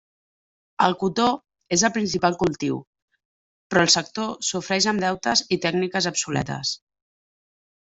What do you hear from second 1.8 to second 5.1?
el principal cultiu, però el sector sofreix amb